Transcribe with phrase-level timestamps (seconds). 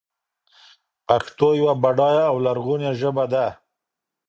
[1.07, 3.45] پښتو يوه بډايه او لرغونې ژبه ده.